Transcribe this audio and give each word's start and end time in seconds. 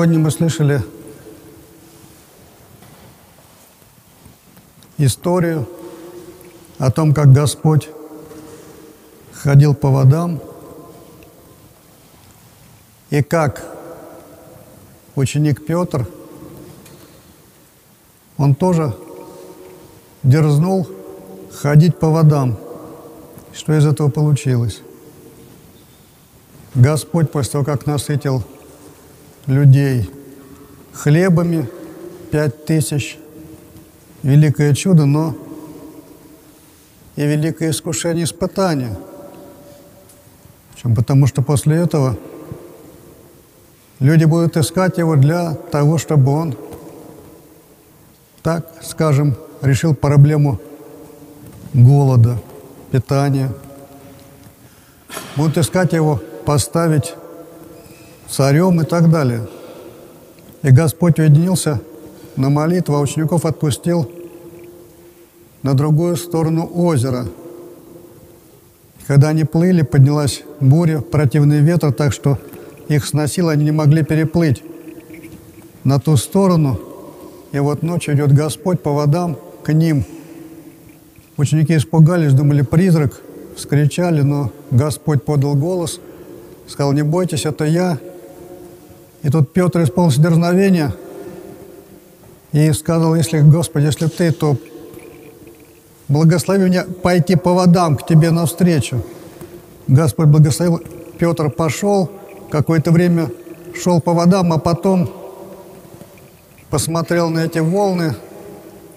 Сегодня 0.00 0.18
мы 0.18 0.30
слышали 0.30 0.82
историю 4.96 5.68
о 6.78 6.90
том, 6.90 7.12
как 7.12 7.30
Господь 7.34 7.90
ходил 9.34 9.74
по 9.74 9.90
водам 9.90 10.40
и 13.10 13.22
как 13.22 13.62
ученик 15.16 15.66
Петр, 15.66 16.08
он 18.38 18.54
тоже 18.54 18.96
дерзнул 20.22 20.88
ходить 21.52 21.98
по 21.98 22.08
водам. 22.08 22.56
Что 23.52 23.76
из 23.76 23.84
этого 23.84 24.08
получилось? 24.08 24.80
Господь 26.74 27.30
после 27.30 27.52
того, 27.52 27.64
как 27.66 27.84
насытил 27.84 28.42
людей 29.50 30.08
хлебами, 30.92 31.68
пять 32.30 32.64
тысяч, 32.64 33.18
великое 34.22 34.74
чудо, 34.74 35.06
но 35.06 35.36
и 37.16 37.22
великое 37.22 37.70
искушение 37.70 38.24
испытания. 38.24 38.96
Почему? 40.72 40.94
Потому 40.94 41.26
что 41.26 41.42
после 41.42 41.76
этого 41.76 42.16
люди 43.98 44.24
будут 44.24 44.56
искать 44.56 44.98
его 44.98 45.16
для 45.16 45.54
того, 45.54 45.98
чтобы 45.98 46.32
он, 46.32 46.56
так 48.42 48.66
скажем, 48.82 49.36
решил 49.60 49.94
проблему 49.94 50.60
голода, 51.74 52.38
питания. 52.90 53.52
Будут 55.36 55.58
искать 55.58 55.92
его 55.92 56.20
поставить 56.46 57.14
царем 58.30 58.80
и 58.80 58.84
так 58.84 59.10
далее. 59.10 59.46
И 60.62 60.70
Господь 60.70 61.18
уединился 61.18 61.80
на 62.36 62.50
молитву, 62.50 62.94
а 62.94 63.00
учеников 63.00 63.44
отпустил 63.44 64.10
на 65.62 65.74
другую 65.74 66.16
сторону 66.16 66.70
озера. 66.72 67.26
Когда 69.06 69.28
они 69.28 69.44
плыли, 69.44 69.82
поднялась 69.82 70.42
буря, 70.60 71.00
противный 71.00 71.60
ветер, 71.60 71.92
так 71.92 72.12
что 72.12 72.38
их 72.88 73.06
сносило, 73.06 73.52
они 73.52 73.64
не 73.64 73.72
могли 73.72 74.02
переплыть 74.02 74.62
на 75.84 75.98
ту 75.98 76.16
сторону. 76.16 76.78
И 77.52 77.58
вот 77.58 77.82
ночью 77.82 78.14
идет 78.14 78.32
Господь 78.32 78.82
по 78.82 78.92
водам 78.92 79.36
к 79.64 79.72
ним. 79.72 80.04
Ученики 81.36 81.76
испугались, 81.76 82.32
думали, 82.32 82.62
призрак, 82.62 83.20
вскричали, 83.56 84.22
но 84.22 84.52
Господь 84.70 85.24
подал 85.24 85.54
голос– 85.54 86.00
сказал, 86.70 86.92
не 86.92 87.02
бойтесь, 87.02 87.44
это 87.46 87.64
я. 87.64 87.98
И 89.22 89.28
тут 89.28 89.52
Петр 89.52 89.82
исполнился 89.82 90.20
дерзновения 90.20 90.94
и 92.52 92.72
сказал, 92.72 93.14
если, 93.14 93.40
Господи, 93.40 93.86
если 93.86 94.06
ты, 94.06 94.32
то 94.32 94.56
благослови 96.08 96.64
меня 96.64 96.84
пойти 97.02 97.36
по 97.36 97.52
водам 97.52 97.96
к 97.96 98.06
тебе 98.06 98.30
навстречу. 98.30 99.04
Господь 99.86 100.26
благословил, 100.26 100.80
Петр 101.18 101.50
пошел, 101.50 102.10
какое-то 102.50 102.92
время 102.92 103.30
шел 103.80 104.00
по 104.00 104.12
водам, 104.12 104.52
а 104.52 104.58
потом 104.58 105.10
посмотрел 106.70 107.30
на 107.30 107.44
эти 107.44 107.58
волны, 107.58 108.14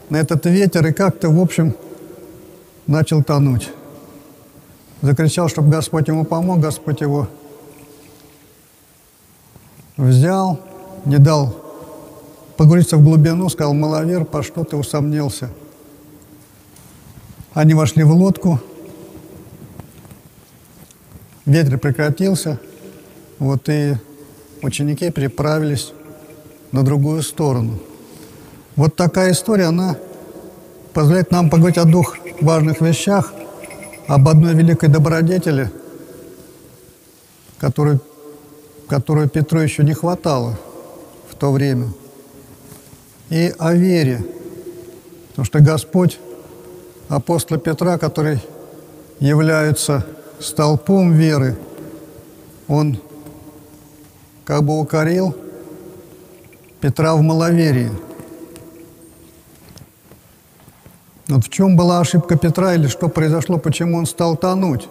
на 0.10 0.18
этот 0.18 0.46
ветер 0.46 0.86
и 0.88 0.94
как-то, 0.94 1.30
в 1.30 1.40
общем, 1.40 1.76
начал 2.88 3.24
тонуть. 3.24 3.70
Закричал, 5.02 5.50
чтобы 5.50 5.70
Господь 5.70 6.08
ему 6.08 6.24
помог, 6.24 6.60
Господь 6.60 7.02
его 7.02 7.28
взял, 9.98 10.59
не 11.05 11.17
дал 11.17 11.55
погрузиться 12.58 12.98
в 12.98 13.04
глубину, 13.04 13.49
сказал, 13.49 13.73
маловер, 13.73 14.26
по 14.26 14.43
что 14.43 14.64
ты 14.64 14.76
усомнился? 14.76 15.49
Они 17.54 17.73
вошли 17.73 18.03
в 18.03 18.11
лодку, 18.11 18.59
ветер 21.45 21.77
прекратился, 21.77 22.59
вот 23.37 23.70
и 23.70 23.95
ученики 24.61 25.11
переправились 25.11 25.93
на 26.71 26.83
другую 26.83 27.21
сторону. 27.21 27.80
Вот 28.76 28.95
такая 28.95 29.33
история, 29.33 29.65
она 29.65 29.98
позволяет 30.93 31.32
нам 31.32 31.49
поговорить 31.49 31.77
о 31.77 31.86
двух 31.86 32.17
важных 32.42 32.82
вещах, 32.82 33.33
об 34.08 34.27
одной 34.27 34.53
великой 34.55 34.89
добродетели, 34.89 35.71
которую 37.59 37.99
которую 38.93 39.27
Петру 39.27 39.59
еще 39.59 39.83
не 39.83 39.93
хватало 39.93 40.55
в 41.27 41.33
то 41.33 41.52
время, 41.52 41.87
и 43.31 43.52
о 43.58 43.73
вере, 43.73 44.23
потому 45.30 45.45
что 45.45 45.61
Господь 45.61 46.20
апостола 47.09 47.59
Петра, 47.59 47.98
который 47.98 48.39
является 49.20 50.05
столпом 50.39 51.11
веры, 51.11 51.58
он 52.67 52.99
как 54.45 54.61
бы 54.61 54.80
укорил 54.80 55.36
Петра 56.80 57.15
в 57.15 57.21
маловерии. 57.23 57.89
Вот 61.30 61.45
в 61.45 61.49
чем 61.49 61.76
была 61.76 61.99
ошибка 61.99 62.37
Петра 62.37 62.76
или 62.76 62.86
что 62.86 63.08
произошло, 63.08 63.58
почему 63.58 63.98
он 63.98 64.05
стал 64.05 64.37
тонуть? 64.37 64.87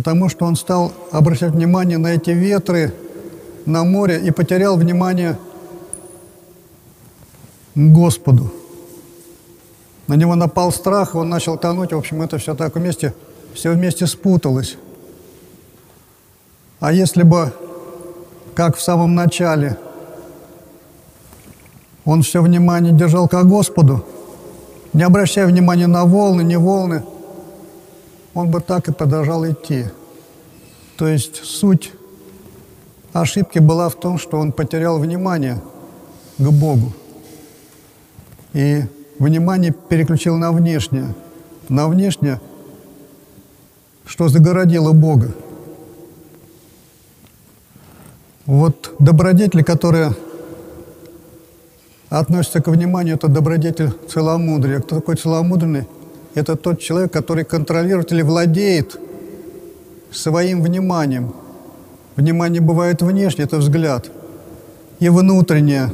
Потому 0.00 0.30
что 0.30 0.46
он 0.46 0.56
стал 0.56 0.94
обращать 1.12 1.52
внимание 1.52 1.98
на 1.98 2.14
эти 2.14 2.30
ветры 2.30 2.94
на 3.66 3.84
море 3.84 4.18
и 4.18 4.30
потерял 4.30 4.78
внимание 4.78 5.38
Господу. 7.74 8.50
На 10.06 10.14
него 10.14 10.36
напал 10.36 10.72
страх, 10.72 11.14
он 11.14 11.28
начал 11.28 11.58
тонуть, 11.58 11.92
в 11.92 11.98
общем, 11.98 12.22
это 12.22 12.38
все 12.38 12.54
так 12.54 12.76
вместе, 12.76 13.12
все 13.52 13.72
вместе 13.72 14.06
спуталось. 14.06 14.78
А 16.80 16.94
если 16.94 17.22
бы, 17.22 17.52
как 18.54 18.78
в 18.78 18.80
самом 18.80 19.14
начале, 19.14 19.76
он 22.06 22.22
все 22.22 22.40
внимание 22.40 22.94
держал 22.94 23.28
к 23.28 23.38
Господу, 23.42 24.02
не 24.94 25.02
обращая 25.02 25.44
внимания 25.44 25.88
на 25.88 26.06
волны, 26.06 26.40
не 26.40 26.56
волны– 26.56 27.02
он 28.34 28.50
бы 28.50 28.60
так 28.60 28.88
и 28.88 28.92
продолжал 28.92 29.48
идти. 29.48 29.86
То 30.96 31.08
есть 31.08 31.44
суть 31.44 31.92
ошибки 33.12 33.58
была 33.58 33.88
в 33.88 33.94
том, 33.94 34.18
что 34.18 34.38
он 34.38 34.52
потерял 34.52 34.98
внимание 34.98 35.60
к 36.38 36.48
Богу. 36.50 36.92
И 38.52 38.82
внимание 39.18 39.72
переключил 39.72 40.36
на 40.36 40.52
внешнее. 40.52 41.14
На 41.68 41.88
внешнее, 41.88 42.40
что 44.04 44.28
загородило 44.28 44.92
Бога. 44.92 45.32
Вот 48.46 48.94
добродетель, 48.98 49.62
которая 49.62 50.14
относится 52.08 52.60
к 52.60 52.66
вниманию, 52.68 53.14
это 53.14 53.28
добродетель 53.28 53.92
целомудрия. 54.08 54.80
Кто 54.80 54.96
такой 54.96 55.14
целомудренный? 55.16 55.86
Это 56.34 56.56
тот 56.56 56.80
человек, 56.80 57.12
который 57.12 57.44
контролирует 57.44 58.12
или 58.12 58.22
владеет 58.22 58.98
своим 60.12 60.62
вниманием. 60.62 61.34
Внимание 62.16 62.60
бывает 62.60 63.02
внешнее, 63.02 63.46
это 63.46 63.58
взгляд. 63.58 64.10
И 65.00 65.08
внутреннее 65.08 65.92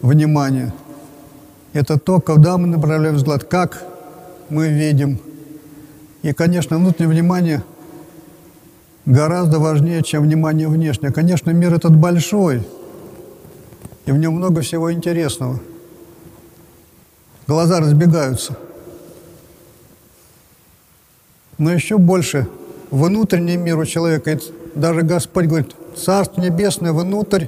внимание. 0.00 0.72
Это 1.72 1.98
то, 1.98 2.20
куда 2.20 2.58
мы 2.58 2.66
направляем 2.66 3.16
взгляд, 3.16 3.44
как 3.44 3.84
мы 4.48 4.68
видим. 4.68 5.20
И, 6.22 6.32
конечно, 6.32 6.78
внутреннее 6.78 7.14
внимание 7.14 7.62
гораздо 9.06 9.58
важнее, 9.58 10.02
чем 10.02 10.24
внимание 10.24 10.68
внешнее. 10.68 11.12
Конечно, 11.12 11.50
мир 11.50 11.74
этот 11.74 11.96
большой, 11.96 12.66
и 14.06 14.12
в 14.12 14.18
нем 14.18 14.34
много 14.34 14.62
всего 14.62 14.92
интересного. 14.92 15.60
Глаза 17.46 17.80
разбегаются– 17.80 18.56
но 21.58 21.72
еще 21.72 21.98
больше 21.98 22.48
внутренний 22.90 23.56
мир 23.56 23.78
у 23.78 23.84
человека. 23.84 24.32
И 24.32 24.38
даже 24.74 25.02
Господь 25.02 25.46
говорит, 25.46 25.74
Царство 25.96 26.40
Небесное 26.40 26.92
внутрь 26.92 27.46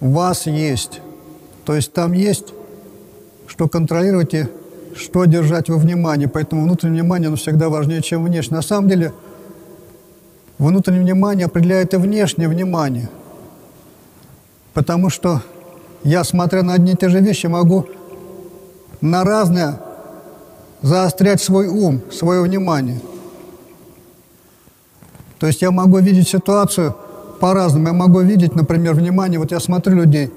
вас 0.00 0.46
есть. 0.46 1.00
То 1.64 1.74
есть 1.74 1.92
там 1.92 2.12
есть, 2.12 2.52
что 3.46 3.68
контролировать 3.68 4.34
и 4.34 4.46
что 4.96 5.24
держать 5.24 5.68
во 5.68 5.76
внимании. 5.76 6.26
Поэтому 6.26 6.64
внутреннее 6.64 7.02
внимание 7.02 7.28
оно 7.28 7.36
всегда 7.36 7.68
важнее, 7.68 8.02
чем 8.02 8.24
внешнее. 8.24 8.56
На 8.56 8.62
самом 8.62 8.88
деле, 8.88 9.12
внутреннее 10.58 11.02
внимание 11.02 11.46
определяет 11.46 11.94
и 11.94 11.96
внешнее 11.96 12.48
внимание. 12.48 13.08
Потому 14.74 15.10
что 15.10 15.42
я, 16.02 16.24
смотря 16.24 16.62
на 16.62 16.74
одни 16.74 16.92
и 16.92 16.96
те 16.96 17.08
же 17.08 17.20
вещи, 17.20 17.46
могу 17.46 17.86
на 19.00 19.24
разные 19.24 19.78
заострять 20.82 21.40
свой 21.40 21.68
ум, 21.68 22.00
свое 22.10 22.42
внимание. 22.42 23.00
То 25.38 25.46
есть 25.46 25.62
я 25.62 25.70
могу 25.70 25.98
видеть 25.98 26.28
ситуацию 26.28 26.94
по-разному. 27.40 27.88
Я 27.88 27.92
могу 27.92 28.20
видеть, 28.20 28.54
например, 28.54 28.94
внимание, 28.94 29.38
вот 29.38 29.50
я 29.50 29.60
смотрю 29.60 29.96
людей, 29.96 30.30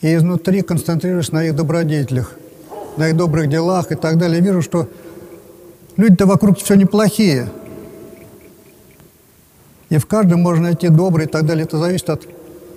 и 0.00 0.14
изнутри 0.14 0.62
концентрируюсь 0.62 1.32
на 1.32 1.44
их 1.44 1.54
добродетелях, 1.54 2.32
на 2.96 3.08
их 3.08 3.16
добрых 3.16 3.48
делах 3.48 3.92
и 3.92 3.94
так 3.94 4.18
далее. 4.18 4.38
Я 4.38 4.44
вижу, 4.44 4.60
что 4.60 4.88
люди-то 5.96 6.26
вокруг 6.26 6.58
все 6.58 6.74
неплохие. 6.74 7.50
И 9.88 9.98
в 9.98 10.06
каждом 10.06 10.40
можно 10.40 10.64
найти 10.64 10.88
добрый 10.88 11.26
и 11.26 11.28
так 11.28 11.46
далее. 11.46 11.64
Это 11.64 11.78
зависит 11.78 12.10
от 12.10 12.22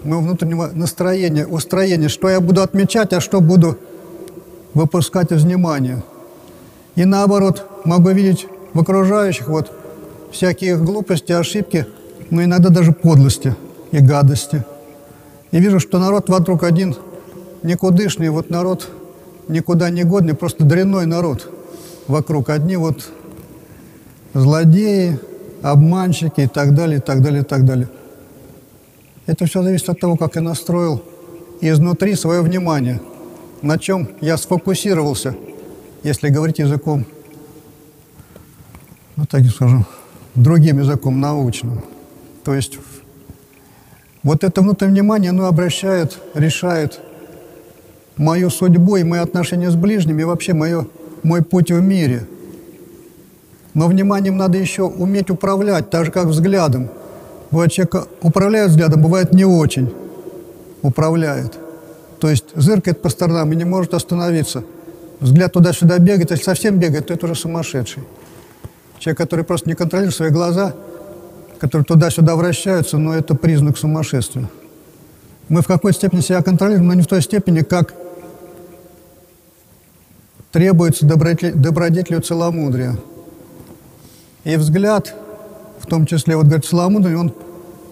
моего 0.03 0.21
внутреннего 0.21 0.69
настроения, 0.73 1.47
устроения, 1.47 2.09
что 2.09 2.29
я 2.29 2.39
буду 2.39 2.61
отмечать, 2.61 3.13
а 3.13 3.21
что 3.21 3.41
буду 3.41 3.77
выпускать 4.75 5.31
из 5.31 5.43
внимания. 5.43 6.03
И 6.95 7.05
наоборот, 7.05 7.67
могу 7.85 8.11
видеть 8.11 8.45
в 8.73 8.79
окружающих 8.79 9.47
вот 9.47 9.71
всякие 10.31 10.77
глупости, 10.77 11.31
ошибки, 11.31 11.87
но 12.29 12.43
иногда 12.43 12.69
даже 12.69 12.91
подлости 12.91 13.55
и 13.91 13.99
гадости. 13.99 14.63
И 15.51 15.59
вижу, 15.59 15.79
что 15.79 15.97
народ 15.97 16.29
вокруг 16.29 16.63
один 16.63 16.95
никудышный, 17.63 18.29
вот 18.29 18.49
народ 18.49 18.87
никуда 19.47 19.89
не 19.89 20.03
годный, 20.03 20.35
просто 20.35 20.63
дрянной 20.63 21.05
народ 21.05 21.49
вокруг. 22.07 22.49
Одни 22.49 22.75
вот 22.75 23.09
злодеи, 24.33 25.19
обманщики 25.61 26.41
и 26.41 26.47
так 26.47 26.75
далее, 26.75 26.97
и 26.97 27.01
так 27.01 27.21
далее, 27.21 27.41
и 27.41 27.45
так 27.45 27.65
далее. 27.65 27.89
Это 29.25 29.45
все 29.45 29.63
зависит 29.63 29.89
от 29.89 29.99
того, 29.99 30.17
как 30.17 30.35
я 30.35 30.41
настроил 30.41 31.01
изнутри 31.61 32.15
свое 32.15 32.41
внимание, 32.41 32.99
на 33.65 33.79
чем 33.79 34.09
я 34.21 34.37
сфокусировался, 34.37 35.35
если 36.03 36.29
говорить 36.29 36.59
языком, 36.59 37.03
ну 39.15 39.25
так 39.25 39.41
и 39.41 39.47
скажем, 39.47 39.87
другим 40.35 40.77
языком 40.79 41.19
научным. 41.19 41.83
То 42.43 42.53
есть 42.53 42.77
вот 44.21 44.43
это 44.43 44.61
внутреннее 44.61 45.01
внимание, 45.01 45.29
оно 45.31 45.47
обращает, 45.47 46.19
решает 46.35 46.99
мою 48.17 48.51
судьбу 48.51 48.97
и 48.97 49.03
мои 49.03 49.19
отношения 49.19 49.71
с 49.71 49.75
ближними, 49.75 50.21
и 50.21 50.25
вообще 50.25 50.53
мое, 50.53 50.85
мой 51.23 51.41
путь 51.43 51.71
в 51.71 51.81
мире. 51.81 52.27
Но 53.73 53.87
вниманием 53.87 54.37
надо 54.37 54.59
еще 54.59 54.83
уметь 54.83 55.31
управлять, 55.31 55.89
так 55.89 56.05
же, 56.05 56.11
как 56.11 56.27
взглядом. 56.27 56.89
Бывает, 57.49 57.71
человек 57.71 58.07
управляет 58.21 58.69
взглядом, 58.69 59.01
бывает 59.01 59.33
не 59.33 59.43
очень 59.43 59.91
управляет. 60.83 61.64
То 62.25 62.31
есть 62.31 62.45
зыркает 62.55 63.03
по 63.03 63.09
сторонам 63.09 63.53
и 63.53 63.55
не 63.55 63.65
может 63.65 63.93
остановиться. 63.93 64.63
Взгляд 65.19 65.53
туда-сюда 65.53 65.99
бегает, 65.99 66.31
если 66.31 66.43
совсем 66.43 66.79
бегает, 66.79 67.05
то 67.05 67.13
это 67.13 67.27
уже 67.27 67.35
сумасшедший. 67.35 68.01
Человек, 68.97 69.19
который 69.19 69.45
просто 69.45 69.69
не 69.69 69.75
контролирует 69.75 70.15
свои 70.15 70.31
глаза, 70.31 70.73
которые 71.59 71.85
туда-сюда 71.85 72.35
вращаются, 72.35 72.97
но 72.97 73.13
это 73.13 73.35
признак 73.35 73.77
сумасшествия. 73.77 74.49
Мы 75.49 75.61
в 75.61 75.67
какой-то 75.67 75.99
степени 75.99 76.21
себя 76.21 76.41
контролируем, 76.41 76.87
но 76.87 76.95
не 76.95 77.03
в 77.03 77.05
той 77.05 77.21
степени, 77.21 77.61
как 77.61 77.93
требуется 80.51 81.05
добродетелью 81.05 82.21
целомудрия. 82.21 82.97
И 84.45 84.55
взгляд, 84.55 85.13
в 85.79 85.85
том 85.85 86.07
числе, 86.07 86.37
вот 86.37 86.47
говорит, 86.47 86.65
целомудренный, 86.65 87.19
он 87.19 87.33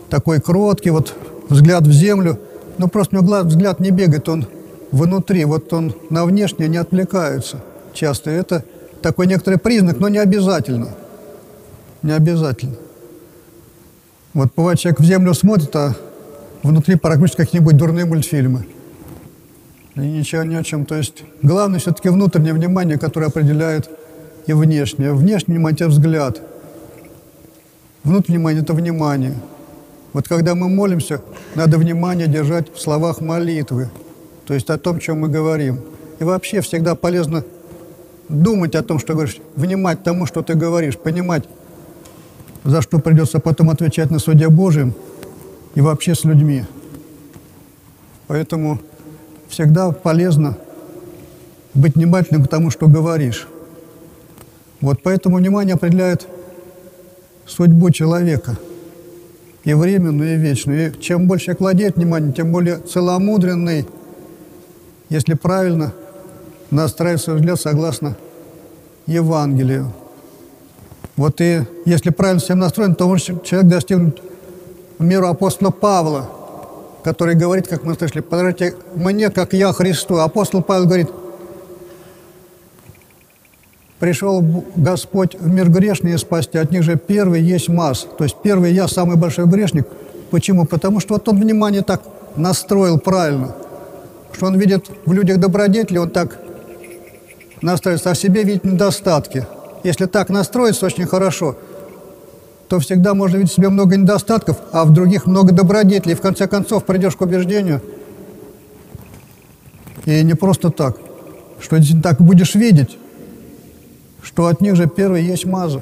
такой 0.09 0.41
кроткий, 0.41 0.89
вот 0.89 1.13
взгляд 1.49 1.85
в 1.85 1.91
землю, 1.91 2.39
но 2.77 2.87
просто 2.87 3.17
у 3.17 3.21
него 3.21 3.41
взгляд 3.41 3.79
не 3.79 3.91
бегает, 3.91 4.27
он 4.29 4.47
внутри, 4.91 5.45
вот 5.45 5.71
он 5.73 5.95
на 6.09 6.25
внешнее 6.25 6.69
не 6.69 6.77
отвлекается 6.77 7.57
часто. 7.93 8.29
Это 8.29 8.63
такой 9.01 9.27
некоторый 9.27 9.57
признак, 9.57 9.99
но 9.99 10.07
не 10.09 10.19
обязательно. 10.19 10.89
Не 12.01 12.11
обязательно. 12.11 12.75
Вот 14.33 14.49
бывает, 14.55 14.79
человек 14.79 14.99
в 14.99 15.03
землю 15.03 15.33
смотрит, 15.33 15.75
а 15.75 15.95
внутри 16.63 16.95
прокрутит 16.95 17.35
какие-нибудь 17.35 17.77
дурные 17.77 18.05
мультфильмы. 18.05 18.65
И 19.95 19.99
ничего 19.99 20.43
ни 20.43 20.55
о 20.55 20.63
чем. 20.63 20.85
То 20.85 20.95
есть 20.95 21.23
главное 21.41 21.79
все-таки 21.79 22.09
внутреннее 22.09 22.53
внимание, 22.53 22.97
которое 22.97 23.27
определяет 23.27 23.89
и 24.47 24.53
внешнее. 24.53 25.13
Внешнее 25.13 25.57
внимание– 25.57 25.75
это 25.79 25.87
взгляд. 25.87 26.41
Внутреннее 28.03 28.39
внимание– 28.39 28.61
это 28.63 28.73
внимание. 28.73 29.35
Вот 30.13 30.27
когда 30.27 30.53
мы 30.53 30.69
молимся, 30.69 31.21
надо 31.55 31.79
внимание 31.79 32.27
держать 32.27 32.73
в 32.73 32.79
словах 32.79 33.19
молитвы, 33.19 33.89
то 34.45 34.53
есть 34.53 34.69
о 34.69 34.77
том, 34.77 34.99
чем 34.99 35.21
мы 35.21 35.27
говорим. 35.27 35.81
И 36.19 36.23
вообще 36.23 36.61
всегда 36.61 36.93
полезно 36.93 37.43
думать 38.29 38.75
о 38.75 38.83
том, 38.83 38.99
что 38.99 39.13
говоришь, 39.13 39.37
внимать 39.55 40.03
тому, 40.03 40.27
что 40.27 40.43
ты 40.43 40.53
говоришь, 40.53 40.97
понимать, 40.97 41.45
за 42.63 42.83
что 42.83 42.99
придется 42.99 43.39
потом 43.39 43.71
отвечать 43.71 44.11
на 44.11 44.19
суде 44.19 44.49
Божьем 44.49 44.93
и 45.73 45.81
вообще 45.81 46.13
с 46.13 46.23
людьми. 46.23 46.63
Поэтому 48.27 48.79
всегда 49.49 49.91
полезно 49.91 50.57
быть 51.73 51.95
внимательным 51.95 52.45
к 52.45 52.47
тому, 52.47 52.69
что 52.69 52.87
говоришь. 52.87 53.47
Вот 54.79 55.01
поэтому 55.01 55.37
внимание 55.37 55.73
определяет 55.73 56.27
судьбу 57.47 57.89
человека 57.89 58.57
и 59.63 59.73
временную, 59.73 60.35
и 60.35 60.37
вечную. 60.37 60.91
И 60.91 60.99
чем 61.01 61.27
больше 61.27 61.45
человек 61.45 61.61
владеет 61.61 61.95
вниманием, 61.95 62.33
тем 62.33 62.51
более 62.51 62.77
целомудренный, 62.77 63.85
если 65.09 65.33
правильно 65.33 65.93
настраивать 66.71 67.21
свой 67.21 67.37
взгляд 67.37 67.59
согласно 67.59 68.15
Евангелию. 69.05 69.91
Вот 71.15 71.39
и 71.41 71.61
если 71.85 72.09
правильно 72.09 72.41
всем 72.41 72.59
настроен, 72.59 72.95
то 72.95 73.07
может 73.07 73.43
человек 73.43 73.69
достигнуть 73.69 74.21
миру 74.99 75.27
апостола 75.27 75.69
Павла, 75.69 76.29
который 77.03 77.35
говорит, 77.35 77.67
как 77.67 77.83
мы 77.83 77.93
слышали, 77.93 78.21
подражайте 78.21 78.75
мне, 78.95 79.29
как 79.29 79.53
я 79.53 79.71
Христу. 79.73 80.17
Апостол 80.17 80.61
Павел 80.61 80.85
говорит– 80.85 81.09
пришел 84.03 84.43
Господь 84.75 85.37
в 85.39 85.47
мир 85.47 85.69
грешный 85.69 86.15
и 86.15 86.17
спасти, 86.17 86.57
от 86.57 86.71
них 86.71 86.83
же 86.83 86.97
первый 86.97 87.41
есть 87.41 87.69
масс. 87.69 88.05
То 88.17 88.25
есть 88.25 88.35
первый 88.43 88.73
я 88.73 88.89
самый 88.89 89.15
большой 89.15 89.45
грешник. 89.45 89.87
Почему? 90.29 90.65
Потому 90.65 90.99
что 90.99 91.13
вот 91.13 91.29
он 91.29 91.39
внимание 91.39 91.83
так 91.83 92.01
настроил 92.35 92.99
правильно, 92.99 93.55
что 94.33 94.47
он 94.47 94.59
видит 94.59 94.91
в 95.05 95.13
людях 95.13 95.37
добродетели, 95.37 95.99
он 95.99 96.09
так 96.09 96.37
настроится, 97.61 98.11
а 98.11 98.13
в 98.13 98.17
себе 98.17 98.43
видит 98.43 98.65
недостатки. 98.65 99.47
Если 99.85 100.05
так 100.05 100.27
настроиться 100.27 100.85
очень 100.85 101.05
хорошо, 101.05 101.55
то 102.67 102.79
всегда 102.79 103.13
можно 103.13 103.37
видеть 103.37 103.53
в 103.53 103.55
себе 103.55 103.69
много 103.69 103.95
недостатков, 103.95 104.57
а 104.73 104.83
в 104.83 104.91
других 104.91 105.27
много 105.27 105.53
добродетелей. 105.53 106.11
И 106.11 106.17
в 106.17 106.21
конце 106.21 106.49
концов 106.49 106.83
придешь 106.83 107.15
к 107.15 107.21
убеждению, 107.21 107.81
и 110.03 110.21
не 110.23 110.33
просто 110.33 110.71
так, 110.71 110.97
что 111.61 111.79
так 112.01 112.19
будешь 112.19 112.55
видеть, 112.55 112.97
что 114.23 114.47
от 114.47 114.61
них 114.61 114.75
же 114.75 114.87
первый 114.87 115.23
есть 115.23 115.45
маза. 115.45 115.81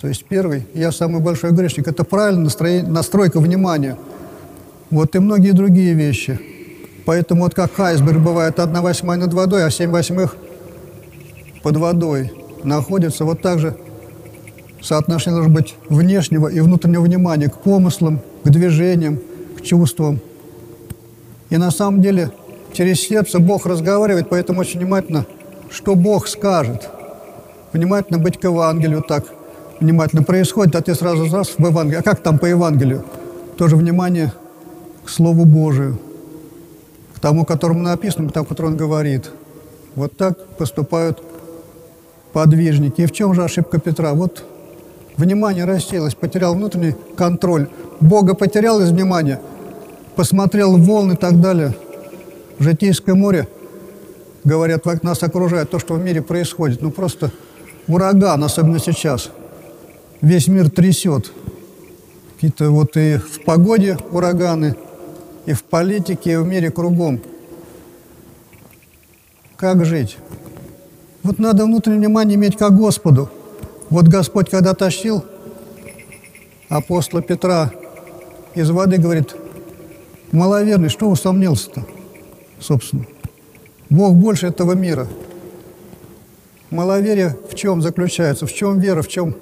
То 0.00 0.08
есть 0.08 0.24
первый, 0.26 0.66
я 0.74 0.92
самый 0.92 1.20
большой 1.20 1.52
грешник. 1.52 1.88
Это 1.88 2.04
правильно 2.04 2.48
настройка 2.86 3.40
внимания. 3.40 3.96
Вот 4.90 5.16
и 5.16 5.18
многие 5.18 5.52
другие 5.52 5.94
вещи. 5.94 6.38
Поэтому 7.06 7.44
вот 7.44 7.54
как 7.54 7.78
айсберг 7.80 8.18
бывает 8.18 8.60
одна 8.60 8.82
восьмая 8.82 9.18
над 9.18 9.32
водой, 9.32 9.64
а 9.64 9.70
семь 9.70 9.90
восьмых 9.90 10.36
под 11.62 11.76
водой 11.76 12.32
находится, 12.62 13.24
вот 13.24 13.40
так 13.40 13.58
же 13.58 13.76
соотношение 14.82 15.40
должно 15.40 15.54
быть 15.54 15.74
внешнего 15.88 16.48
и 16.48 16.60
внутреннего 16.60 17.02
внимания 17.02 17.48
к 17.48 17.58
помыслам, 17.58 18.20
к 18.44 18.50
движениям, 18.50 19.20
к 19.56 19.62
чувствам. 19.62 20.20
И 21.48 21.56
на 21.56 21.70
самом 21.70 22.02
деле 22.02 22.30
через 22.72 23.00
сердце 23.00 23.38
Бог 23.38 23.66
разговаривает, 23.66 24.28
поэтому 24.28 24.60
очень 24.60 24.78
внимательно– 24.78 25.26
что 25.70 25.94
Бог 25.94 26.28
скажет. 26.28 26.88
Внимательно 27.72 28.18
быть 28.18 28.38
к 28.38 28.44
Евангелию 28.44 29.02
так 29.02 29.24
внимательно 29.80 30.22
происходит, 30.22 30.74
а 30.76 30.82
ты 30.82 30.94
сразу 30.94 31.30
раз 31.34 31.54
в 31.58 31.66
Евангелие. 31.66 32.00
А 32.00 32.02
как 32.02 32.22
там 32.22 32.38
по 32.38 32.46
Евангелию? 32.46 33.04
Тоже 33.56 33.76
внимание 33.76 34.32
к 35.04 35.08
Слову 35.08 35.44
Божию, 35.44 35.98
к 37.14 37.20
тому, 37.20 37.44
которому 37.44 37.80
написано, 37.80 38.28
к 38.28 38.32
тому, 38.32 38.46
который 38.46 38.66
он 38.66 38.76
говорит. 38.76 39.30
Вот 39.94 40.16
так 40.16 40.46
поступают 40.56 41.22
подвижники. 42.32 43.02
И 43.02 43.06
в 43.06 43.12
чем 43.12 43.34
же 43.34 43.44
ошибка 43.44 43.78
Петра? 43.78 44.12
Вот 44.12 44.44
внимание 45.16 45.64
рассеялось, 45.64 46.14
потерял 46.14 46.54
внутренний 46.54 46.94
контроль. 47.16 47.68
Бога 48.00 48.34
потерял 48.34 48.80
из 48.80 48.90
внимания, 48.90 49.40
посмотрел 50.16 50.76
волны 50.76 51.14
и 51.14 51.16
так 51.16 51.40
далее. 51.40 51.74
Житейское 52.58 53.14
море 53.14 53.48
говорят, 54.46 54.84
нас 55.02 55.22
окружает 55.22 55.70
то, 55.70 55.78
что 55.78 55.94
в 55.94 56.00
мире 56.00 56.22
происходит. 56.22 56.80
Ну 56.80 56.90
просто 56.90 57.30
ураган, 57.88 58.42
особенно 58.42 58.78
сейчас. 58.78 59.30
Весь 60.22 60.48
мир 60.48 60.70
трясет. 60.70 61.32
Какие-то 62.34 62.70
вот 62.70 62.96
и 62.96 63.16
в 63.16 63.44
погоде 63.44 63.98
ураганы, 64.10 64.76
и 65.46 65.52
в 65.52 65.64
политике, 65.64 66.32
и 66.32 66.36
в 66.36 66.46
мире 66.46 66.70
кругом. 66.70 67.20
Как 69.56 69.84
жить? 69.84 70.16
Вот 71.22 71.38
надо 71.38 71.64
внутреннее 71.64 72.00
внимание 72.00 72.36
иметь 72.36 72.56
к 72.56 72.70
Господу. 72.70 73.30
Вот 73.90 74.06
Господь, 74.06 74.50
когда 74.50 74.74
тащил 74.74 75.24
апостола 76.68 77.22
Петра 77.22 77.72
из 78.54 78.70
воды, 78.70 78.98
говорит, 78.98 79.34
маловерный, 80.30 80.88
что 80.88 81.08
усомнился-то, 81.08 81.84
собственно? 82.60 83.06
Бог 83.90 84.14
больше 84.14 84.48
этого 84.48 84.72
мира. 84.72 85.06
Маловерие 86.70 87.36
в 87.50 87.54
чем 87.54 87.80
заключается? 87.80 88.46
В 88.46 88.52
чем 88.52 88.80
вера, 88.80 89.02
в 89.02 89.08
чем 89.08 89.36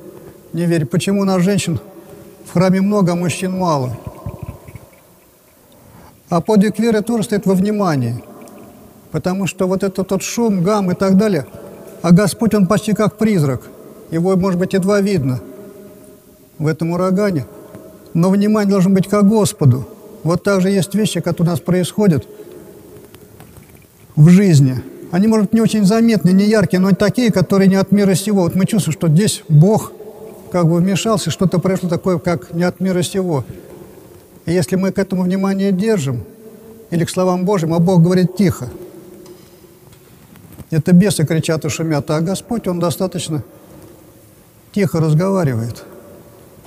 неверие? 0.52 0.86
Почему 0.86 1.22
у 1.22 1.24
нас 1.24 1.42
женщин 1.42 1.80
в 2.44 2.52
храме 2.52 2.82
много, 2.82 3.12
а 3.12 3.14
мужчин 3.14 3.58
мало? 3.58 3.96
А 6.28 6.40
подвиг 6.40 6.78
веры 6.78 7.00
тоже 7.00 7.24
стоит 7.24 7.46
во 7.46 7.54
внимании. 7.54 8.22
Потому 9.10 9.46
что 9.46 9.66
вот 9.66 9.82
этот 9.82 10.08
тот 10.08 10.22
шум, 10.22 10.62
гам 10.62 10.90
и 10.90 10.94
так 10.94 11.16
далее, 11.16 11.46
а 12.02 12.10
Господь, 12.10 12.54
Он 12.54 12.66
почти 12.66 12.92
как 12.92 13.16
призрак. 13.16 13.62
Его, 14.10 14.36
может 14.36 14.60
быть, 14.60 14.74
едва 14.74 15.00
видно 15.00 15.40
в 16.58 16.66
этом 16.66 16.90
урагане. 16.90 17.46
Но 18.12 18.28
внимание 18.30 18.70
должно 18.70 18.90
быть 18.90 19.08
к 19.08 19.22
Господу. 19.22 19.88
Вот 20.22 20.42
так 20.42 20.60
же 20.60 20.68
есть 20.68 20.94
вещи, 20.94 21.20
которые 21.20 21.52
у 21.52 21.52
нас 21.52 21.60
происходят 21.60 22.26
в 24.16 24.28
жизни. 24.28 24.82
Они, 25.10 25.26
может, 25.26 25.52
не 25.52 25.60
очень 25.60 25.84
заметны, 25.84 26.30
не 26.30 26.44
яркие, 26.44 26.80
но 26.80 26.92
такие, 26.92 27.30
которые 27.30 27.68
не 27.68 27.76
от 27.76 27.92
мира 27.92 28.14
сего. 28.14 28.42
Вот 28.42 28.54
мы 28.54 28.66
чувствуем, 28.66 28.94
что 28.94 29.08
здесь 29.08 29.42
Бог 29.48 29.92
как 30.50 30.66
бы 30.68 30.76
вмешался, 30.76 31.30
что-то 31.30 31.58
произошло 31.58 31.88
такое, 31.88 32.18
как 32.18 32.52
не 32.52 32.64
от 32.64 32.80
мира 32.80 33.02
сего. 33.02 33.44
И 34.46 34.52
если 34.52 34.76
мы 34.76 34.92
к 34.92 34.98
этому 34.98 35.22
внимание 35.22 35.72
держим, 35.72 36.22
или 36.90 37.04
к 37.04 37.10
словам 37.10 37.44
Божьим, 37.44 37.74
а 37.74 37.78
Бог 37.78 38.02
говорит 38.02 38.36
тихо, 38.36 38.70
это 40.70 40.92
бесы 40.92 41.24
кричат 41.24 41.64
и 41.64 41.68
шумят, 41.68 42.10
а 42.10 42.20
Господь, 42.20 42.66
Он 42.68 42.80
достаточно 42.80 43.42
тихо 44.72 45.00
разговаривает. 45.00 45.84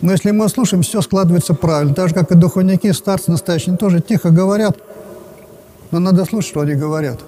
Но 0.02 0.12
если 0.12 0.32
мы 0.32 0.48
слушаем, 0.48 0.84
все 0.84 1.02
складывается 1.02 1.54
правильно. 1.54 1.94
Так 1.94 2.10
же, 2.10 2.14
как 2.14 2.32
и 2.32 2.36
духовники, 2.36 2.92
старцы 2.92 3.32
настоящие, 3.32 3.78
тоже 3.78 4.00
тихо 4.00 4.30
говорят, 4.30 4.78
но 5.92 6.00
надо 6.00 6.26
слушать, 6.26 6.50
что 6.52 6.62
они 6.62 6.74
говорят, 6.74 7.20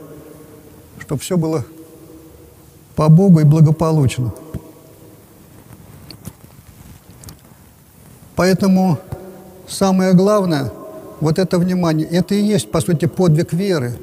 чтобы 1.00 1.22
все 1.22 1.38
было 1.38 1.66
по 2.96 3.10
Богу 3.10 3.40
и 3.40 3.44
благополучно. 3.44 4.34
Поэтому 8.36 8.98
самое 9.68 10.14
главное, 10.14 10.72
вот 11.20 11.40
это 11.40 11.58
внимание, 11.58 12.08
это 12.08 12.36
и 12.36 12.42
есть, 12.42 12.72
по 12.72 12.82
сути, 12.82 13.06
подвиг 13.06 13.54
веры. 13.54 13.94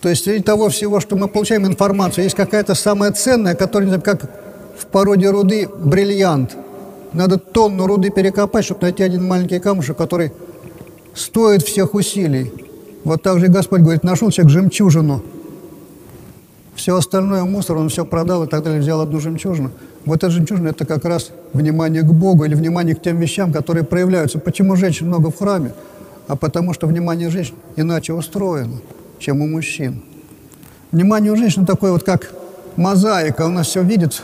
То 0.00 0.08
есть 0.08 0.24
среди 0.24 0.42
того 0.42 0.68
всего, 0.68 1.00
что 1.00 1.16
мы 1.16 1.28
получаем 1.28 1.66
информацию, 1.66 2.24
есть 2.24 2.36
какая-то 2.36 2.74
самая 2.74 3.12
ценная, 3.12 3.54
которая, 3.54 4.00
как 4.00 4.30
в 4.76 4.86
породе 4.86 5.30
руды, 5.30 5.68
бриллиант. 5.68 6.56
Надо 7.12 7.38
тонну 7.38 7.86
руды 7.86 8.10
перекопать, 8.10 8.64
чтобы 8.64 8.82
найти 8.82 9.02
один 9.02 9.26
маленький 9.26 9.60
камушек, 9.60 9.96
который 9.96 10.32
стоит 11.14 11.62
всех 11.62 11.94
усилий. 11.94 12.52
Вот 13.04 13.22
так 13.22 13.38
же 13.38 13.46
Господь 13.48 13.80
говорит, 13.80 14.02
нашел 14.02 14.30
человек 14.30 14.52
жемчужину. 14.52 15.22
Все 16.74 16.96
остальное 16.96 17.44
мусор, 17.44 17.76
он 17.76 17.88
все 17.88 18.04
продал 18.04 18.44
и 18.44 18.48
так 18.48 18.64
далее, 18.64 18.80
взял 18.80 19.00
одну 19.00 19.20
жемчужину. 19.20 19.70
Вот 20.04 20.16
эта 20.16 20.30
жемчужина– 20.30 20.68
это 20.70 20.84
как 20.84 21.04
раз 21.04 21.30
внимание 21.52 22.02
к 22.02 22.12
Богу 22.12 22.44
или 22.44 22.54
внимание 22.54 22.94
к 22.94 23.02
тем 23.02 23.18
вещам, 23.18 23.52
которые 23.52 23.84
проявляются. 23.84 24.38
Почему 24.38 24.76
женщин 24.76 25.06
много 25.06 25.30
в 25.30 25.38
храме? 25.38 25.72
А 26.26 26.36
потому 26.36 26.72
что 26.72 26.86
внимание 26.86 27.30
женщин 27.30 27.54
иначе 27.76 28.12
устроено, 28.12 28.76
чем 29.18 29.40
у 29.40 29.46
мужчин. 29.46 30.02
Внимание 30.90 31.32
у 31.32 31.36
женщин 31.36 31.64
такое 31.64 31.92
вот 31.92 32.02
как 32.02 32.32
мозаика, 32.76 33.42
у 33.42 33.50
нас 33.50 33.68
все 33.68 33.82
видит, 33.82 34.22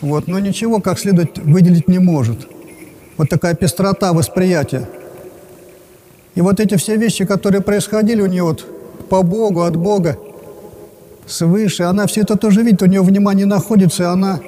вот, 0.00 0.26
но 0.28 0.38
ничего 0.38 0.80
как 0.80 0.98
следует 0.98 1.38
выделить 1.38 1.88
не 1.88 1.98
может. 1.98 2.46
Вот 3.16 3.28
такая 3.28 3.54
пестрота 3.54 4.12
восприятия. 4.12 4.88
И 6.34 6.40
вот 6.40 6.58
эти 6.58 6.76
все 6.76 6.96
вещи, 6.96 7.24
которые 7.24 7.60
происходили 7.60 8.20
у 8.20 8.26
нее 8.26 8.42
вот 8.42 8.66
по 9.08 9.22
Богу, 9.22 9.62
от 9.62 9.76
Бога, 9.76 10.18
свыше, 11.26 11.84
она 11.84 12.06
все 12.06 12.22
это 12.22 12.36
тоже 12.36 12.62
видит, 12.62 12.82
у 12.82 12.86
нее 12.86 13.02
внимание 13.02 13.46
находится, 13.46 14.02
и 14.02 14.06
она, 14.06 14.40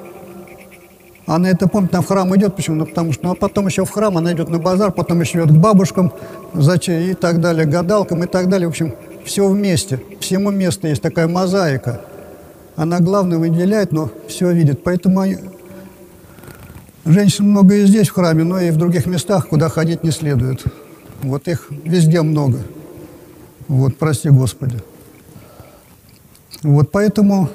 она 1.26 1.50
это 1.50 1.68
помнит, 1.68 1.95
она 1.95 2.02
в 2.02 2.06
храм 2.06 2.35
идет, 2.37 2.56
почему? 2.56 2.76
Ну, 2.76 2.87
потому 2.87 3.12
что, 3.12 3.26
ну, 3.26 3.33
а 3.33 3.35
потом 3.35 3.66
еще 3.66 3.85
в 3.85 3.90
храм, 3.90 4.16
она 4.16 4.33
идет 4.33 4.49
на 4.49 4.59
базар, 4.59 4.92
потом 4.92 5.21
еще 5.21 5.38
идет 5.38 5.50
к 5.50 5.59
бабушкам, 5.59 6.12
зачем, 6.54 7.00
и 7.00 7.14
так 7.14 7.40
далее, 7.40 7.66
гадалкам 7.66 8.25
и 8.25 8.26
так 8.26 8.49
далее, 8.49 8.68
в 8.68 8.71
общем, 8.71 8.95
все 9.25 9.47
вместе, 9.49 10.00
всему 10.21 10.50
место 10.50 10.88
есть 10.88 11.02
такая 11.02 11.26
мозаика. 11.28 12.00
Она 12.76 13.00
главное 13.00 13.38
выделяет, 13.38 13.90
но 13.90 14.11
все 14.28 14.52
видит, 14.52 14.85
поэтому 14.85 15.25
женщин 17.06 17.50
много 17.50 17.75
и 17.76 17.87
здесь 17.87 18.09
в 18.09 18.14
храме, 18.14 18.45
но 18.45 18.61
и 18.61 18.71
в 18.71 18.76
других 18.76 19.06
местах, 19.06 19.49
куда 19.49 19.68
ходить 19.68 20.04
не 20.04 20.11
следует. 20.11 20.62
Вот 21.23 21.49
их 21.49 21.68
везде 21.85 22.21
много. 22.23 22.59
Вот, 23.68 23.97
прости 23.97 24.28
Господи. 24.28 24.78
Вот 26.66 26.90
поэтому 26.90 27.49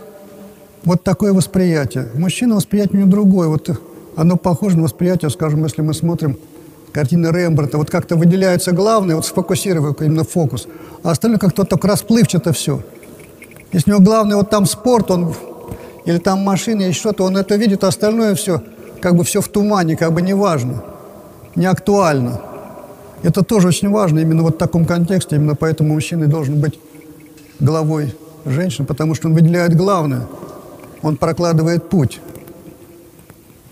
вот 0.86 1.03
такое 1.03 1.34
восприятие. 1.34 2.08
Мужчина 2.15 2.56
восприятие 2.56 3.00
у 3.00 3.01
него 3.01 3.12
другое. 3.12 3.50
Вот 3.50 3.70
оно 4.15 4.38
похоже 4.38 4.77
на 4.77 4.84
восприятие, 4.84 5.30
скажем, 5.30 5.63
если 5.63 5.82
мы 5.82 5.94
смотрим 5.94 6.38
картины 6.94 7.27
Рембрандта, 7.27 7.77
вот 7.77 7.89
как-то 7.89 8.15
выделяется 8.15 8.72
главное, 8.72 9.15
вот 9.15 9.25
сфокусировав 9.25 10.01
именно 10.01 10.24
фокус, 10.24 10.68
а 11.03 11.12
остальное 11.12 11.39
как-то 11.39 11.65
так 11.65 11.84
расплывчато 11.84 12.53
все. 12.53 12.82
Если 13.72 13.91
у 13.91 13.96
него 13.96 14.03
главное 14.03 14.38
вот 14.38 14.50
там 14.50 14.65
спорт, 14.65 15.12
он 15.12 15.34
или 16.06 16.18
там 16.18 16.39
машина, 16.39 16.82
или 16.82 16.91
что-то, 16.91 17.25
он 17.25 17.38
это 17.38 17.56
видит, 17.56 17.84
а 17.84 17.89
остальное 17.89 18.36
все, 18.36 18.62
как 19.01 19.15
бы 19.15 19.24
все 19.24 19.41
в 19.41 19.48
тумане, 19.48 19.96
как 19.96 20.13
бы 20.13 20.22
не 20.22 20.34
важно, 20.34 20.84
не 21.56 21.65
актуально. 21.65 22.41
Это 23.24 23.44
тоже 23.44 23.68
очень 23.70 23.89
важно 23.89 24.20
именно 24.20 24.44
вот 24.44 24.56
в 24.56 24.58
таком 24.58 24.86
контексте, 24.86 25.36
именно 25.36 25.56
поэтому 25.56 25.94
мужчина 25.94 26.27
должен 26.27 26.60
быть 26.60 26.80
главой 27.60 28.13
женщины, 28.45 28.86
потому 28.86 29.15
что 29.15 29.27
он 29.27 29.33
выделяет 29.33 29.75
главное, 29.75 30.27
он 31.01 31.17
прокладывает 31.17 31.89
путь. 31.89 32.19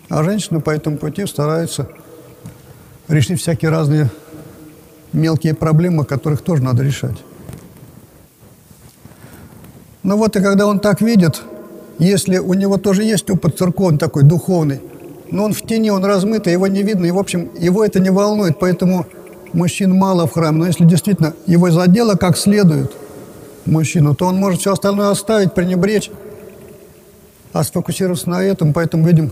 А 0.10 0.24
женщина 0.24 0.60
по 0.60 0.72
этому 0.72 0.98
пути 0.98 1.26
старается 1.26 1.88
решить 3.08 3.40
всякие 3.40 3.70
разные 3.72 4.10
мелкие 5.14 5.54
проблемы, 5.54 6.06
которых 6.06 6.42
тоже 6.42 6.64
надо 6.64 6.84
решать. 6.84 7.18
Ну 10.04 10.18
вот 10.18 10.36
и 10.36 10.42
когда 10.42 10.66
он 10.66 10.80
так 10.80 11.02
видит, 11.02 11.42
если 12.00 12.38
у 12.38 12.54
него 12.54 12.78
тоже 12.78 13.04
есть 13.04 13.30
опыт 13.30 13.58
церковный 13.58 14.00
такой, 14.00 14.24
духовный, 14.24 14.82
но 15.30 15.44
он 15.44 15.54
в 15.54 15.62
тени, 15.62 15.90
он 15.90 16.04
размытый, 16.06 16.54
его 16.54 16.68
не 16.68 16.82
видно, 16.82 17.06
и, 17.06 17.12
в 17.12 17.20
общем, 17.20 17.50
его 17.60 17.84
это 17.84 18.00
не 18.00 18.10
волнует, 18.10 18.58
поэтому 18.60 19.06
мужчин 19.54 19.94
мало 19.94 20.26
в 20.26 20.34
храме, 20.34 20.60
но 20.60 20.66
если 20.68 20.86
действительно 20.86 21.34
его 21.46 21.70
задело 21.70 22.16
как 22.16 22.38
следует, 22.38 22.92
мужчину, 23.66 24.16
то 24.16 24.26
он 24.26 24.38
может 24.38 24.62
все 24.62 24.74
остальное 24.74 25.10
оставить, 25.10 25.54
пренебречь, 25.54 26.12
а 27.54 27.64
сфокусироваться 27.64 28.30
на 28.30 28.44
этом. 28.44 28.74
Поэтому 28.74 29.08
видим 29.08 29.32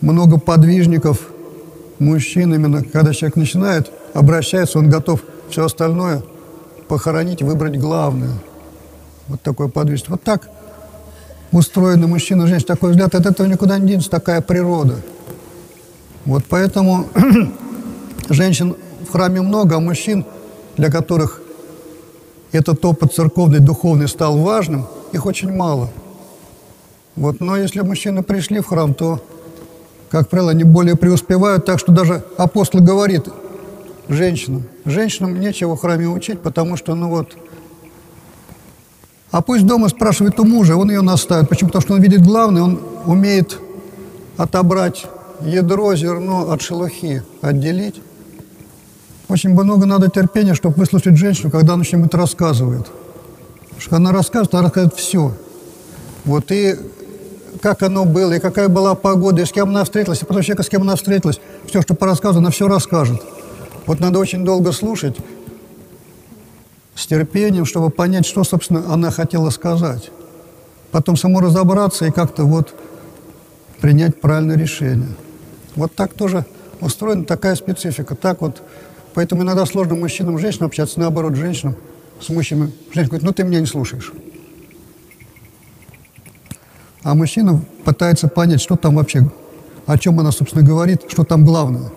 много 0.00 0.38
подвижников, 0.38 1.28
мужчин 1.98 2.54
именно, 2.54 2.82
когда 2.84 3.12
человек 3.12 3.36
начинает, 3.36 3.90
обращается, 4.14 4.78
он 4.78 4.90
готов 4.90 5.22
все 5.50 5.64
остальное 5.64 6.22
похоронить, 6.88 7.42
выбрать 7.42 7.78
главное. 7.78 8.32
Вот 9.28 9.40
такое 9.42 9.68
подвижность. 9.68 10.08
Вот 10.08 10.22
так 10.22 10.48
устроены 11.52 12.06
мужчина 12.06 12.44
и 12.44 12.46
женщина. 12.46 12.74
Такой 12.74 12.90
взгляд, 12.90 13.14
от 13.14 13.26
этого 13.26 13.46
никуда 13.46 13.78
не 13.78 13.88
денется, 13.88 14.10
такая 14.10 14.40
природа. 14.40 14.96
Вот 16.24 16.44
поэтому 16.48 17.06
женщин 18.28 18.76
в 19.08 19.12
храме 19.12 19.40
много, 19.40 19.76
а 19.76 19.80
мужчин, 19.80 20.24
для 20.76 20.90
которых 20.90 21.40
этот 22.56 22.84
опыт 22.84 23.14
церковный, 23.14 23.60
духовный 23.60 24.08
стал 24.08 24.38
важным, 24.38 24.86
их 25.12 25.26
очень 25.26 25.52
мало. 25.52 25.90
Вот, 27.14 27.40
но 27.40 27.56
если 27.56 27.80
мужчины 27.80 28.22
пришли 28.22 28.60
в 28.60 28.66
храм, 28.66 28.92
то, 28.92 29.20
как 30.10 30.28
правило, 30.28 30.50
они 30.50 30.64
более 30.64 30.96
преуспевают, 30.96 31.64
так 31.64 31.78
что 31.78 31.92
даже 31.92 32.24
апостол 32.36 32.80
говорит 32.80 33.28
женщинам, 34.08 34.64
женщинам 34.84 35.40
нечего 35.40 35.76
в 35.76 35.80
храме 35.80 36.08
учить, 36.08 36.40
потому 36.40 36.76
что, 36.76 36.94
ну 36.94 37.08
вот, 37.08 37.36
а 39.30 39.42
пусть 39.42 39.66
дома 39.66 39.88
спрашивает 39.88 40.38
у 40.40 40.44
мужа, 40.44 40.76
он 40.76 40.90
ее 40.90 41.02
наставит. 41.02 41.48
Почему? 41.48 41.68
Потому 41.68 41.82
что 41.82 41.94
он 41.94 42.00
видит 42.00 42.22
главное, 42.22 42.62
он 42.62 42.80
умеет 43.04 43.58
отобрать 44.36 45.06
ядро, 45.40 45.94
зерно 45.94 46.50
от 46.50 46.62
шелухи, 46.62 47.22
отделить. 47.42 47.96
Очень 49.28 49.50
много 49.50 49.86
надо 49.86 50.08
терпения, 50.08 50.54
чтобы 50.54 50.76
выслушать 50.76 51.16
женщину, 51.16 51.50
когда 51.50 51.74
она 51.74 51.84
что-нибудь 51.84 52.14
рассказывает. 52.14 52.86
Потому 53.60 53.80
что 53.80 53.96
она 53.96 54.12
рассказывает, 54.12 54.54
она 54.54 54.62
рассказывает 54.64 54.94
все. 54.94 55.32
Вот 56.24 56.50
и 56.52 56.76
как 57.60 57.82
оно 57.82 58.04
было, 58.04 58.34
и 58.34 58.38
какая 58.38 58.68
была 58.68 58.94
погода, 58.94 59.42
и 59.42 59.44
с 59.44 59.52
кем 59.52 59.70
она 59.70 59.84
встретилась, 59.84 60.22
и 60.22 60.24
потом 60.24 60.42
человека, 60.42 60.62
с 60.62 60.68
кем 60.68 60.82
она 60.82 60.96
встретилась. 60.96 61.40
Все, 61.66 61.82
что 61.82 61.94
по 61.94 62.06
она 62.06 62.50
все 62.50 62.68
расскажет. 62.68 63.22
Вот 63.86 64.00
надо 64.00 64.18
очень 64.18 64.44
долго 64.44 64.72
слушать, 64.72 65.16
с 66.94 67.06
терпением, 67.06 67.66
чтобы 67.66 67.90
понять, 67.90 68.26
что, 68.26 68.42
собственно, 68.42 68.92
она 68.92 69.10
хотела 69.10 69.50
сказать. 69.50 70.10
Потом 70.90 71.16
саму 71.16 71.40
разобраться 71.40 72.06
и 72.06 72.10
как-то 72.10 72.44
вот 72.44 72.74
принять 73.80 74.20
правильное 74.20 74.56
решение. 74.56 75.10
Вот 75.76 75.94
так 75.94 76.14
тоже 76.14 76.46
устроена 76.80 77.24
такая 77.24 77.54
специфика. 77.54 78.14
Так 78.14 78.40
вот, 78.40 78.62
поэтому 79.16 79.44
иногда 79.44 79.64
сложно 79.64 79.94
мужчинам 79.94 80.36
и 80.36 80.40
женщинам 80.40 80.66
общаться, 80.66 81.00
наоборот, 81.00 81.36
женщинам 81.36 81.74
с 82.20 82.28
мужчинами. 82.28 82.70
Женщина 82.92 83.06
говорит, 83.06 83.22
ну 83.22 83.32
ты 83.32 83.44
меня 83.44 83.60
не 83.60 83.66
слушаешь. 83.66 84.12
А 87.02 87.14
мужчина 87.14 87.62
пытается 87.86 88.28
понять, 88.28 88.60
что 88.60 88.76
там 88.76 88.96
вообще, 88.96 89.30
о 89.86 89.96
чем 89.96 90.20
она, 90.20 90.32
собственно, 90.32 90.62
говорит, 90.62 91.04
что 91.08 91.24
там 91.24 91.46
главное. 91.46 91.90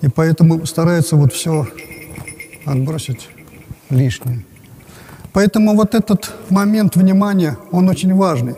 И 0.00 0.08
поэтому 0.08 0.64
старается 0.64 1.16
вот 1.16 1.32
все 1.32 1.66
отбросить 2.64 3.28
лишнее. 3.90 4.44
Поэтому 5.32 5.74
вот 5.74 5.96
этот 5.96 6.30
момент 6.50 6.94
внимания, 6.94 7.58
он 7.72 7.88
очень 7.88 8.14
важный 8.14 8.54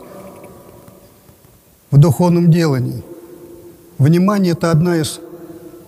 в 1.90 1.96
духовном 1.96 2.50
делании. 2.50 3.02
Внимание– 3.96 4.52
это 4.52 4.70
одна 4.70 4.99
из 4.99 5.20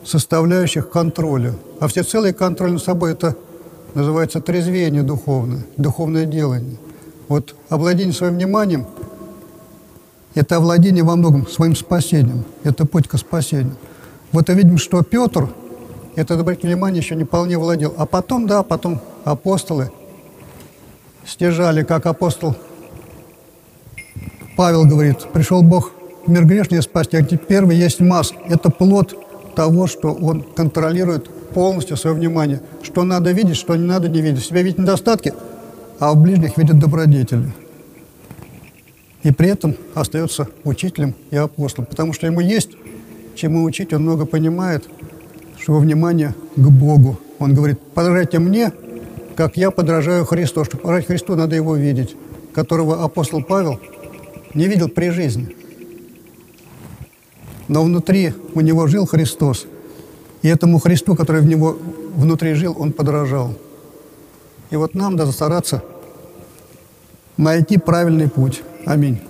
составляющих 0.04 0.90
контроля. 0.90 1.54
А 1.80 1.88
все 1.88 2.02
целый 2.02 2.32
контроль 2.32 2.72
над 2.72 2.82
собой– 2.82 3.12
это 3.14 3.36
называется 3.94 4.40
трезвение 4.40 5.02
духовное, 5.02 5.64
духовное 5.76 6.24
делание. 6.24 6.76
Вот 7.28 7.54
обладение 7.68 8.12
своим 8.12 8.34
вниманием– 8.34 8.86
это 10.34 10.56
овладение 10.56 11.04
во 11.04 11.16
многом 11.16 11.46
своим 11.46 11.76
спасением, 11.76 12.44
это 12.64 12.86
путь 12.86 13.08
к 13.08 13.16
спасению. 13.18 13.76
Вот 14.32 14.48
и 14.48 14.54
видим, 14.54 14.78
что 14.78 15.02
Петр 15.02 15.48
это 16.14 16.34
обратить 16.34 16.64
внимание 16.64 17.02
еще 17.02 17.14
не 17.14 17.24
вполне 17.24 17.56
владел. 17.58 17.94
А 17.96 18.06
потом, 18.06 18.46
да, 18.46 18.62
потом 18.62 19.00
апостолы 19.24 19.90
стяжали, 21.26 21.82
как 21.84 22.06
апостол 22.06 22.56
Павел 24.56 24.84
говорит, 24.84 25.26
пришел 25.32 25.62
Бог 25.62 25.92
мир 26.26 26.44
грешный 26.44 26.82
спасти, 26.82 27.16
а 27.16 27.22
первый 27.22 27.76
есть 27.76 28.00
масс. 28.00 28.32
Это 28.46 28.70
плод 28.70 29.14
того, 29.54 29.86
что 29.86 30.12
он 30.12 30.42
контролирует 30.42 31.28
полностью 31.50 31.96
свое 31.96 32.16
внимание. 32.16 32.60
Что 32.82 33.04
надо 33.04 33.32
видеть, 33.32 33.56
что 33.56 33.76
не 33.76 33.86
надо 33.86 34.08
не 34.08 34.20
видеть. 34.20 34.42
В 34.42 34.46
себя 34.46 34.62
видит 34.62 34.78
недостатки, 34.78 35.32
а 35.98 36.12
в 36.12 36.22
ближних 36.22 36.56
видит 36.56 36.78
добродетели. 36.78 37.52
И 39.22 39.30
при 39.30 39.48
этом 39.48 39.76
остается 39.94 40.48
учителем 40.64 41.14
и 41.30 41.36
апостолом, 41.36 41.86
потому 41.86 42.12
что 42.12 42.26
ему 42.26 42.40
есть 42.40 42.70
чему 43.34 43.62
учить, 43.64 43.92
он 43.92 44.02
много 44.02 44.26
понимает, 44.26 44.84
что 45.58 45.78
внимание 45.78 46.34
к 46.56 46.68
Богу. 46.68 47.18
Он 47.38 47.54
говорит, 47.54 47.80
подражайте 47.94 48.38
мне, 48.38 48.72
как 49.36 49.56
я 49.56 49.70
подражаю 49.70 50.24
Христу. 50.24 50.64
Чтобы 50.64 50.82
подражать 50.82 51.06
Христу, 51.06 51.34
надо 51.34 51.56
его 51.56 51.76
видеть, 51.76 52.16
которого 52.52 53.02
апостол 53.02 53.42
Павел 53.42 53.80
не 54.54 54.66
видел 54.66 54.88
при 54.88 55.10
жизни. 55.10 55.56
Но 57.72 57.82
внутри 57.82 58.34
у 58.54 58.60
него 58.60 58.86
жил 58.86 59.06
Христос, 59.06 59.64
и 60.42 60.48
этому 60.48 60.78
Христу, 60.78 61.16
который 61.16 61.40
в 61.40 61.46
него 61.46 61.78
внутри 62.14 62.52
жил, 62.52 62.76
он 62.78 62.92
подражал. 62.92 63.54
И 64.68 64.76
вот 64.76 64.94
нам 64.94 65.16
надо 65.16 65.32
стараться 65.32 65.82
найти 67.38 67.78
правильный 67.78 68.28
путь. 68.28 68.62
Аминь. 68.84 69.22